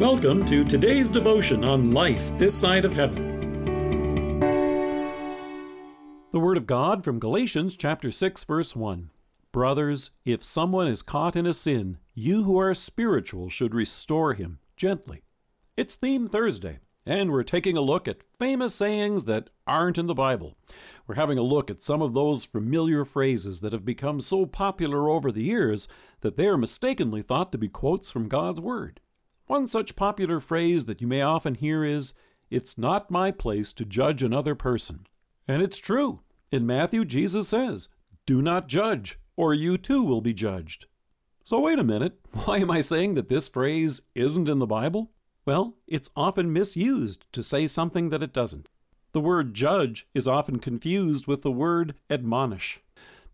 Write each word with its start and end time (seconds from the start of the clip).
Welcome 0.00 0.46
to 0.46 0.64
today's 0.64 1.10
devotion 1.10 1.62
on 1.62 1.90
life 1.90 2.32
this 2.38 2.58
side 2.58 2.86
of 2.86 2.94
heaven. 2.94 4.40
The 6.32 6.40
Word 6.40 6.56
of 6.56 6.66
God 6.66 7.04
from 7.04 7.18
Galatians 7.18 7.76
chapter 7.76 8.10
6 8.10 8.44
verse 8.44 8.74
1. 8.74 9.10
Brothers, 9.52 10.10
if 10.24 10.42
someone 10.42 10.86
is 10.86 11.02
caught 11.02 11.36
in 11.36 11.44
a 11.44 11.52
sin, 11.52 11.98
you 12.14 12.44
who 12.44 12.58
are 12.58 12.72
spiritual 12.72 13.50
should 13.50 13.74
restore 13.74 14.32
him 14.32 14.58
gently. 14.74 15.22
It's 15.76 15.96
Theme 15.96 16.26
Thursday, 16.26 16.78
and 17.04 17.30
we're 17.30 17.42
taking 17.42 17.76
a 17.76 17.82
look 17.82 18.08
at 18.08 18.22
famous 18.38 18.74
sayings 18.74 19.26
that 19.26 19.50
aren't 19.66 19.98
in 19.98 20.06
the 20.06 20.14
Bible. 20.14 20.56
We're 21.06 21.16
having 21.16 21.36
a 21.36 21.42
look 21.42 21.70
at 21.70 21.82
some 21.82 22.00
of 22.00 22.14
those 22.14 22.46
familiar 22.46 23.04
phrases 23.04 23.60
that 23.60 23.74
have 23.74 23.84
become 23.84 24.22
so 24.22 24.46
popular 24.46 25.10
over 25.10 25.30
the 25.30 25.42
years 25.42 25.88
that 26.22 26.38
they 26.38 26.46
are 26.46 26.56
mistakenly 26.56 27.20
thought 27.20 27.52
to 27.52 27.58
be 27.58 27.68
quotes 27.68 28.10
from 28.10 28.28
God's 28.28 28.62
Word. 28.62 28.98
One 29.50 29.66
such 29.66 29.96
popular 29.96 30.38
phrase 30.38 30.84
that 30.84 31.00
you 31.00 31.08
may 31.08 31.22
often 31.22 31.56
hear 31.56 31.84
is, 31.84 32.14
It's 32.50 32.78
not 32.78 33.10
my 33.10 33.32
place 33.32 33.72
to 33.72 33.84
judge 33.84 34.22
another 34.22 34.54
person. 34.54 35.08
And 35.48 35.60
it's 35.60 35.78
true. 35.78 36.20
In 36.52 36.68
Matthew, 36.68 37.04
Jesus 37.04 37.48
says, 37.48 37.88
Do 38.26 38.42
not 38.42 38.68
judge, 38.68 39.18
or 39.36 39.52
you 39.52 39.76
too 39.76 40.04
will 40.04 40.20
be 40.20 40.32
judged. 40.32 40.86
So 41.42 41.58
wait 41.58 41.80
a 41.80 41.82
minute, 41.82 42.20
why 42.44 42.58
am 42.58 42.70
I 42.70 42.80
saying 42.80 43.14
that 43.14 43.28
this 43.28 43.48
phrase 43.48 44.02
isn't 44.14 44.48
in 44.48 44.60
the 44.60 44.66
Bible? 44.66 45.10
Well, 45.44 45.74
it's 45.88 46.10
often 46.14 46.52
misused 46.52 47.24
to 47.32 47.42
say 47.42 47.66
something 47.66 48.10
that 48.10 48.22
it 48.22 48.32
doesn't. 48.32 48.68
The 49.10 49.20
word 49.20 49.52
judge 49.52 50.06
is 50.14 50.28
often 50.28 50.60
confused 50.60 51.26
with 51.26 51.42
the 51.42 51.50
word 51.50 51.96
admonish. 52.08 52.78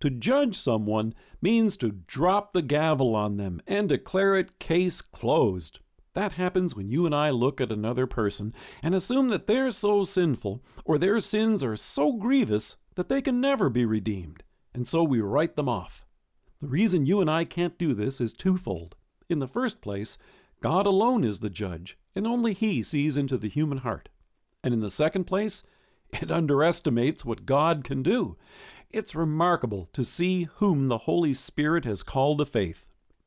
To 0.01 0.09
judge 0.09 0.57
someone 0.57 1.13
means 1.43 1.77
to 1.77 1.91
drop 2.07 2.55
the 2.55 2.63
gavel 2.63 3.15
on 3.15 3.37
them 3.37 3.61
and 3.67 3.87
declare 3.87 4.35
it 4.35 4.59
case 4.59 5.03
closed. 5.03 5.81
That 6.17 6.33
happens 6.33 6.75
when 6.75 6.89
you 6.89 7.05
and 7.05 7.15
I 7.15 7.29
look 7.29 7.61
at 7.61 7.71
another 7.71 8.07
person 8.07 8.55
and 8.83 8.95
assume 8.95 9.29
that 9.29 9.47
they're 9.47 9.71
so 9.71 10.03
sinful 10.03 10.65
or 10.87 10.97
their 10.97 11.21
sins 11.21 11.63
are 11.63 11.77
so 11.77 12.15
grievous 12.15 12.77
that 12.95 13.11
they 13.11 13.21
can 13.21 13.39
never 13.39 13.69
be 13.69 13.85
redeemed, 13.85 14.43
and 14.73 14.89
so 14.89 15.05
we 15.05 15.21
write 15.21 15.57
them 15.57 15.69
off. 15.69 16.07
The 16.61 16.69
reason 16.69 17.05
you 17.05 17.21
and 17.21 17.31
I 17.31 17.45
can't 17.45 17.77
do 17.77 17.93
this 17.93 18.19
is 18.19 18.33
twofold. 18.33 18.97
In 19.29 19.41
the 19.41 19.47
first 19.47 19.83
place, 19.83 20.17
God 20.63 20.87
alone 20.87 21.23
is 21.23 21.41
the 21.41 21.51
judge, 21.51 21.99
and 22.15 22.27
only 22.27 22.55
He 22.55 22.83
sees 22.83 23.19
into 23.19 23.37
the 23.37 23.51
human 23.51 23.79
heart. 23.79 24.09
And 24.65 24.73
in 24.73 24.81
the 24.81 24.91
second 24.91 25.25
place, 25.25 25.65
it 26.15 26.31
underestimates 26.31 27.27
what 27.27 27.45
God 27.45 27.85
can 27.85 28.03
do. 28.03 28.39
It's 28.91 29.15
remarkable 29.15 29.91
to 29.93 30.03
see 30.03 30.45
whom 30.45 30.89
the 30.89 30.99
Holy 31.05 31.35
Spirit 31.35 31.85
has 31.85 32.03
called 32.03 32.39
to 32.39 32.47
faith. 32.47 32.87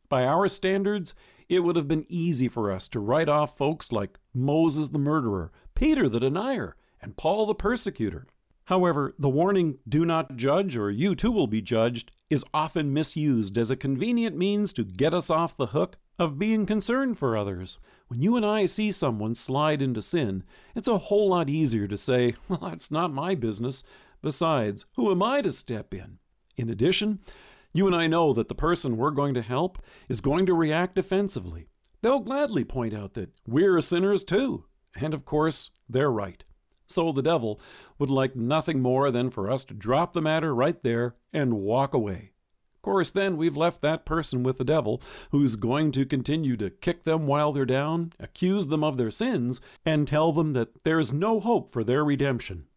By 0.10 0.24
our 0.26 0.48
standards, 0.48 1.14
it 1.50 1.60
would 1.62 1.76
have 1.76 1.88
been 1.88 2.06
easy 2.08 2.48
for 2.48 2.72
us 2.72 2.88
to 2.90 3.00
write 3.00 3.28
off 3.28 3.58
folks 3.58 3.92
like 3.92 4.20
Moses 4.34 4.90
the 4.90 5.00
murderer, 5.00 5.52
Peter 5.76 6.08
the 6.08 6.20
denier, 6.20 6.76
and 7.02 7.18
Paul 7.18 7.48
the 7.48 7.56
persecutor. 7.56 8.28
However, 8.66 9.16
the 9.18 9.30
warning, 9.30 9.80
do 9.88 10.06
not 10.06 10.36
judge 10.36 10.78
or 10.78 10.92
you 10.92 11.16
too 11.16 11.32
will 11.32 11.48
be 11.48 11.62
judged, 11.62 12.12
is 12.30 12.46
often 12.54 12.94
misused 12.94 13.58
as 13.58 13.72
a 13.72 13.76
convenient 13.76 14.38
means 14.38 14.72
to 14.74 14.84
get 14.84 15.12
us 15.12 15.32
off 15.32 15.58
the 15.58 15.68
hook 15.68 15.98
of 16.20 16.38
being 16.38 16.68
concerned 16.68 17.18
for 17.18 17.36
others. 17.36 17.80
When 18.10 18.22
you 18.22 18.36
and 18.36 18.46
I 18.46 18.68
see 18.68 18.92
someone 18.92 19.34
slide 19.34 19.82
into 19.82 20.04
sin, 20.04 20.44
it's 20.76 20.88
a 20.88 21.00
whole 21.00 21.30
lot 21.30 21.50
easier 21.50 21.88
to 21.88 21.98
say, 21.98 22.36
well, 22.48 22.60
that's 22.62 22.92
not 22.92 23.12
my 23.12 23.34
business. 23.34 23.84
Besides, 24.22 24.86
who 24.96 25.10
am 25.10 25.24
I 25.24 25.42
to 25.42 25.52
step 25.52 25.94
in? 25.94 26.20
In 26.58 26.70
addition, 26.70 27.20
you 27.74 27.86
and 27.86 27.96
I 27.96 28.08
know 28.08 28.34
that 28.34 28.48
the 28.48 28.56
person 28.56 28.98
we're 28.98 29.12
going 29.12 29.34
to 29.36 29.42
help 29.42 29.82
is 30.08 30.22
going 30.22 30.46
to 30.48 30.54
react 30.54 30.96
defensively. 30.96 31.70
They'll 32.02 32.20
gladly 32.20 32.64
point 32.64 32.94
out 32.94 33.14
that 33.14 33.32
we're 33.46 33.82
sinners 33.82 34.24
too. 34.24 34.66
And 34.96 35.14
of 35.14 35.26
course, 35.26 35.70
they're 35.88 36.12
right. 36.12 36.44
So 36.88 37.12
the 37.12 37.22
devil 37.22 37.62
would 38.00 38.10
like 38.10 38.36
nothing 38.36 38.82
more 38.82 39.12
than 39.12 39.30
for 39.30 39.50
us 39.50 39.64
to 39.66 39.74
drop 39.76 40.14
the 40.14 40.22
matter 40.22 40.56
right 40.56 40.82
there 40.82 41.16
and 41.32 41.62
walk 41.62 41.94
away. 41.94 42.32
Of 42.78 42.82
course, 42.82 43.12
then 43.12 43.38
we've 43.38 43.58
left 43.58 43.82
that 43.82 44.06
person 44.06 44.42
with 44.42 44.58
the 44.58 44.64
devil, 44.64 45.02
who's 45.32 45.58
going 45.58 45.92
to 45.92 46.06
continue 46.06 46.56
to 46.58 46.70
kick 46.70 47.04
them 47.04 47.28
while 47.28 47.52
they're 47.52 47.66
down, 47.66 48.14
accuse 48.20 48.68
them 48.68 48.84
of 48.84 48.98
their 48.98 49.12
sins, 49.12 49.60
and 49.86 50.08
tell 50.08 50.32
them 50.32 50.54
that 50.54 50.84
there's 50.86 51.12
no 51.12 51.42
hope 51.42 51.70
for 51.70 51.84
their 51.84 52.06
redemption. 52.06 52.68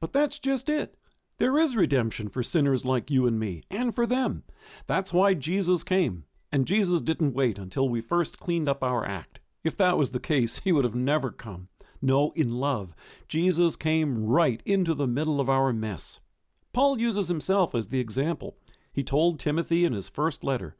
But 0.00 0.12
that's 0.12 0.38
just 0.38 0.68
it. 0.68 0.96
There 1.38 1.56
is 1.56 1.76
redemption 1.76 2.28
for 2.28 2.42
sinners 2.42 2.84
like 2.84 3.12
you 3.12 3.24
and 3.24 3.38
me, 3.38 3.62
and 3.70 3.94
for 3.94 4.06
them. 4.06 4.42
That's 4.88 5.12
why 5.12 5.34
Jesus 5.34 5.84
came. 5.84 6.24
And 6.50 6.66
Jesus 6.66 7.00
didn't 7.00 7.34
wait 7.34 7.58
until 7.58 7.88
we 7.88 8.00
first 8.00 8.40
cleaned 8.40 8.68
up 8.68 8.82
our 8.82 9.06
act. 9.06 9.38
If 9.62 9.76
that 9.76 9.96
was 9.96 10.10
the 10.10 10.18
case, 10.18 10.58
he 10.64 10.72
would 10.72 10.84
have 10.84 10.96
never 10.96 11.30
come. 11.30 11.68
No, 12.02 12.32
in 12.34 12.58
love, 12.58 12.92
Jesus 13.28 13.76
came 13.76 14.26
right 14.26 14.60
into 14.64 14.94
the 14.94 15.06
middle 15.06 15.40
of 15.40 15.48
our 15.48 15.72
mess. 15.72 16.18
Paul 16.72 16.98
uses 16.98 17.28
himself 17.28 17.72
as 17.72 17.88
the 17.88 18.00
example. 18.00 18.56
He 18.92 19.04
told 19.04 19.38
Timothy 19.38 19.84
in 19.84 19.92
his 19.92 20.08
first 20.08 20.42
letter, 20.42 20.74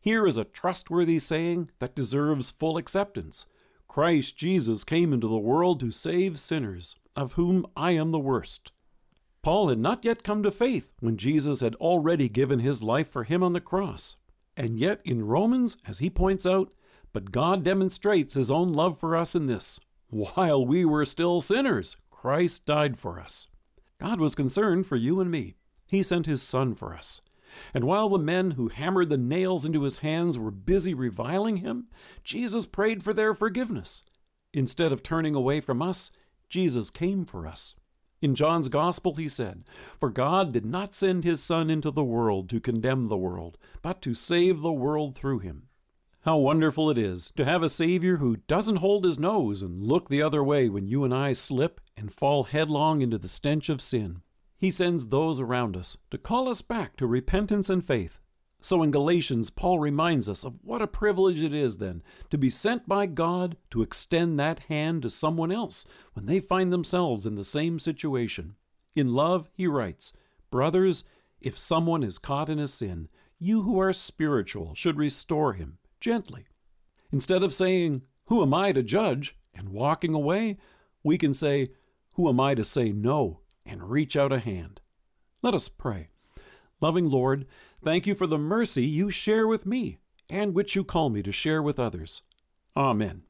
Here 0.00 0.28
is 0.28 0.36
a 0.36 0.44
trustworthy 0.44 1.18
saying 1.18 1.70
that 1.80 1.96
deserves 1.96 2.50
full 2.52 2.76
acceptance. 2.76 3.46
Christ 3.88 4.36
Jesus 4.36 4.84
came 4.84 5.12
into 5.12 5.26
the 5.26 5.38
world 5.38 5.80
to 5.80 5.90
save 5.90 6.38
sinners, 6.38 6.96
of 7.16 7.32
whom 7.32 7.66
I 7.76 7.92
am 7.92 8.12
the 8.12 8.20
worst. 8.20 8.70
Paul 9.44 9.68
had 9.68 9.78
not 9.78 10.06
yet 10.06 10.22
come 10.22 10.42
to 10.42 10.50
faith 10.50 10.90
when 11.00 11.18
Jesus 11.18 11.60
had 11.60 11.74
already 11.74 12.30
given 12.30 12.60
his 12.60 12.82
life 12.82 13.10
for 13.10 13.24
him 13.24 13.42
on 13.42 13.52
the 13.52 13.60
cross. 13.60 14.16
And 14.56 14.78
yet, 14.80 15.02
in 15.04 15.26
Romans, 15.26 15.76
as 15.86 15.98
he 15.98 16.08
points 16.08 16.46
out, 16.46 16.72
but 17.12 17.30
God 17.30 17.62
demonstrates 17.62 18.32
his 18.32 18.50
own 18.50 18.68
love 18.68 18.98
for 18.98 19.14
us 19.14 19.34
in 19.34 19.46
this 19.46 19.78
while 20.08 20.64
we 20.64 20.86
were 20.86 21.04
still 21.04 21.42
sinners, 21.42 21.98
Christ 22.10 22.64
died 22.64 22.98
for 22.98 23.20
us. 23.20 23.48
God 24.00 24.18
was 24.18 24.34
concerned 24.34 24.86
for 24.86 24.96
you 24.96 25.20
and 25.20 25.30
me. 25.30 25.56
He 25.86 26.02
sent 26.02 26.24
his 26.24 26.42
Son 26.42 26.74
for 26.74 26.94
us. 26.94 27.20
And 27.74 27.84
while 27.84 28.08
the 28.08 28.18
men 28.18 28.52
who 28.52 28.68
hammered 28.68 29.10
the 29.10 29.18
nails 29.18 29.66
into 29.66 29.82
his 29.82 29.98
hands 29.98 30.38
were 30.38 30.50
busy 30.50 30.94
reviling 30.94 31.58
him, 31.58 31.88
Jesus 32.22 32.64
prayed 32.64 33.02
for 33.02 33.12
their 33.12 33.34
forgiveness. 33.34 34.04
Instead 34.54 34.90
of 34.90 35.02
turning 35.02 35.34
away 35.34 35.60
from 35.60 35.82
us, 35.82 36.10
Jesus 36.48 36.88
came 36.88 37.26
for 37.26 37.46
us. 37.46 37.74
In 38.22 38.34
John's 38.34 38.68
Gospel, 38.68 39.14
he 39.14 39.28
said, 39.28 39.64
For 40.00 40.10
God 40.10 40.52
did 40.52 40.64
not 40.64 40.94
send 40.94 41.24
his 41.24 41.42
Son 41.42 41.68
into 41.68 41.90
the 41.90 42.04
world 42.04 42.48
to 42.50 42.60
condemn 42.60 43.08
the 43.08 43.16
world, 43.16 43.58
but 43.82 44.00
to 44.02 44.14
save 44.14 44.60
the 44.60 44.72
world 44.72 45.14
through 45.14 45.40
him. 45.40 45.68
How 46.24 46.38
wonderful 46.38 46.88
it 46.88 46.96
is 46.96 47.30
to 47.36 47.44
have 47.44 47.62
a 47.62 47.68
Savior 47.68 48.16
who 48.16 48.38
doesn't 48.48 48.76
hold 48.76 49.04
his 49.04 49.18
nose 49.18 49.60
and 49.60 49.82
look 49.82 50.08
the 50.08 50.22
other 50.22 50.42
way 50.42 50.70
when 50.70 50.86
you 50.86 51.04
and 51.04 51.12
I 51.12 51.34
slip 51.34 51.82
and 51.98 52.10
fall 52.10 52.44
headlong 52.44 53.02
into 53.02 53.18
the 53.18 53.28
stench 53.28 53.68
of 53.68 53.82
sin. 53.82 54.22
He 54.56 54.70
sends 54.70 55.08
those 55.08 55.38
around 55.38 55.76
us 55.76 55.98
to 56.10 56.16
call 56.16 56.48
us 56.48 56.62
back 56.62 56.96
to 56.96 57.06
repentance 57.06 57.68
and 57.68 57.84
faith, 57.84 58.20
so 58.64 58.82
in 58.82 58.90
Galatians, 58.90 59.50
Paul 59.50 59.78
reminds 59.78 60.26
us 60.26 60.42
of 60.42 60.54
what 60.62 60.80
a 60.80 60.86
privilege 60.86 61.42
it 61.42 61.52
is 61.52 61.76
then 61.76 62.02
to 62.30 62.38
be 62.38 62.48
sent 62.48 62.88
by 62.88 63.04
God 63.04 63.58
to 63.70 63.82
extend 63.82 64.40
that 64.40 64.60
hand 64.60 65.02
to 65.02 65.10
someone 65.10 65.52
else 65.52 65.84
when 66.14 66.24
they 66.24 66.40
find 66.40 66.72
themselves 66.72 67.26
in 67.26 67.34
the 67.34 67.44
same 67.44 67.78
situation. 67.78 68.54
In 68.96 69.12
love, 69.12 69.50
he 69.52 69.66
writes, 69.66 70.14
Brothers, 70.50 71.04
if 71.42 71.58
someone 71.58 72.02
is 72.02 72.16
caught 72.16 72.48
in 72.48 72.58
a 72.58 72.66
sin, 72.66 73.10
you 73.38 73.64
who 73.64 73.78
are 73.78 73.92
spiritual 73.92 74.74
should 74.74 74.96
restore 74.96 75.52
him 75.52 75.76
gently. 76.00 76.46
Instead 77.12 77.42
of 77.42 77.52
saying, 77.52 78.00
Who 78.28 78.40
am 78.40 78.54
I 78.54 78.72
to 78.72 78.82
judge? 78.82 79.36
and 79.54 79.68
walking 79.68 80.14
away, 80.14 80.56
we 81.02 81.18
can 81.18 81.34
say, 81.34 81.68
Who 82.14 82.30
am 82.30 82.40
I 82.40 82.54
to 82.54 82.64
say 82.64 82.92
no? 82.92 83.40
and 83.66 83.90
reach 83.90 84.16
out 84.16 84.32
a 84.32 84.38
hand. 84.38 84.80
Let 85.42 85.52
us 85.52 85.68
pray. 85.68 86.08
Loving 86.84 87.08
Lord, 87.08 87.46
thank 87.82 88.06
you 88.06 88.14
for 88.14 88.26
the 88.26 88.36
mercy 88.36 88.84
you 88.84 89.08
share 89.08 89.48
with 89.48 89.64
me 89.64 89.96
and 90.28 90.52
which 90.52 90.76
you 90.76 90.84
call 90.84 91.08
me 91.08 91.22
to 91.22 91.32
share 91.32 91.62
with 91.62 91.78
others. 91.78 92.20
Amen. 92.76 93.22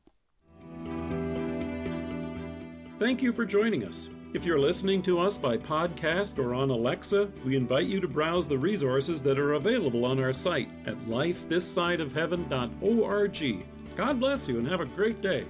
Thank 2.98 3.22
you 3.22 3.32
for 3.32 3.44
joining 3.44 3.84
us. 3.84 4.08
If 4.32 4.44
you're 4.44 4.58
listening 4.58 5.02
to 5.02 5.20
us 5.20 5.38
by 5.38 5.56
podcast 5.56 6.40
or 6.40 6.52
on 6.52 6.70
Alexa, 6.70 7.30
we 7.44 7.54
invite 7.54 7.86
you 7.86 8.00
to 8.00 8.08
browse 8.08 8.48
the 8.48 8.58
resources 8.58 9.22
that 9.22 9.38
are 9.38 9.52
available 9.52 10.04
on 10.04 10.18
our 10.18 10.32
site 10.32 10.70
at 10.84 10.98
lifethissideofheaven.org. 11.06 13.66
God 13.94 14.18
bless 14.18 14.48
you 14.48 14.58
and 14.58 14.66
have 14.66 14.80
a 14.80 14.84
great 14.84 15.20
day. 15.20 15.46